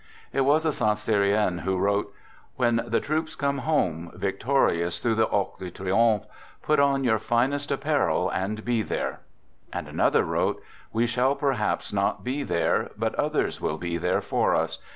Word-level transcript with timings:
It 0.33 0.41
was 0.41 0.65
a 0.65 0.71
Saint 0.71 0.97
Cyrien 0.97 1.59
who 1.59 1.77
wrote:" 1.77 2.11
When 2.55 2.81
the 2.87 2.99
troops 2.99 3.35
come 3.35 3.59
home 3.59 4.09
victorious 4.15 4.97
through 4.97 5.13
the 5.13 5.29
Arc 5.29 5.59
de 5.59 5.69
Triomphe, 5.69 6.25
put 6.63 6.79
on 6.79 7.03
your 7.03 7.19
finest 7.19 7.69
apparel 7.69 8.27
and 8.31 8.65
be 8.65 8.81
there." 8.81 9.19
And 9.71 9.87
another 9.87 10.23
wrote: 10.25 10.59
"We 10.91 11.05
shall 11.05 11.35
perhaps 11.35 11.93
not 11.93 12.23
be 12.23 12.41
there, 12.41 12.89
but 12.97 13.13
others 13.13 13.61
will 13.61 13.77
be 13.77 13.97
there 13.99 14.21
for 14.21 14.55
us. 14.55 14.79